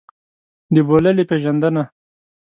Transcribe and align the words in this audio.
د 0.73 0.75
بوللې 0.87 1.23
پېژندنه. 1.29 1.83